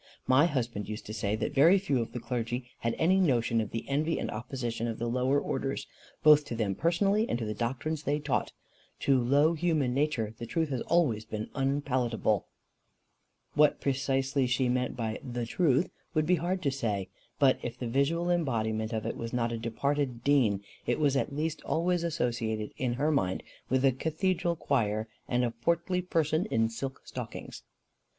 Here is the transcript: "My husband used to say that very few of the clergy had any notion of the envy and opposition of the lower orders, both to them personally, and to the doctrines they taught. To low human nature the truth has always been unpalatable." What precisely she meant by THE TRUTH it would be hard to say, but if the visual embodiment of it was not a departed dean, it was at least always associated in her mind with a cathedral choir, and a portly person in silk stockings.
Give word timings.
"My 0.25 0.47
husband 0.47 0.89
used 0.89 1.05
to 1.05 1.13
say 1.13 1.35
that 1.35 1.53
very 1.53 1.77
few 1.77 2.01
of 2.01 2.11
the 2.11 2.19
clergy 2.19 2.71
had 2.79 2.95
any 2.97 3.19
notion 3.19 3.61
of 3.61 3.69
the 3.69 3.87
envy 3.87 4.17
and 4.17 4.31
opposition 4.31 4.87
of 4.87 4.97
the 4.97 5.05
lower 5.05 5.39
orders, 5.39 5.85
both 6.23 6.43
to 6.45 6.55
them 6.55 6.73
personally, 6.73 7.29
and 7.29 7.37
to 7.37 7.45
the 7.45 7.53
doctrines 7.53 8.01
they 8.01 8.17
taught. 8.17 8.51
To 9.01 9.21
low 9.21 9.53
human 9.53 9.93
nature 9.93 10.33
the 10.39 10.47
truth 10.47 10.69
has 10.69 10.81
always 10.81 11.23
been 11.23 11.51
unpalatable." 11.53 12.47
What 13.53 13.79
precisely 13.79 14.47
she 14.47 14.69
meant 14.69 14.97
by 14.97 15.19
THE 15.23 15.45
TRUTH 15.45 15.85
it 15.85 15.91
would 16.15 16.25
be 16.25 16.37
hard 16.37 16.63
to 16.63 16.71
say, 16.71 17.09
but 17.37 17.59
if 17.61 17.77
the 17.77 17.85
visual 17.87 18.31
embodiment 18.31 18.93
of 18.93 19.05
it 19.05 19.15
was 19.15 19.33
not 19.33 19.51
a 19.51 19.57
departed 19.59 20.23
dean, 20.23 20.63
it 20.87 20.97
was 20.99 21.15
at 21.15 21.31
least 21.35 21.61
always 21.61 22.03
associated 22.03 22.71
in 22.75 22.93
her 22.93 23.11
mind 23.11 23.43
with 23.69 23.85
a 23.85 23.91
cathedral 23.91 24.55
choir, 24.55 25.07
and 25.27 25.45
a 25.45 25.51
portly 25.51 26.01
person 26.01 26.47
in 26.47 26.69
silk 26.69 27.01
stockings. 27.05 27.61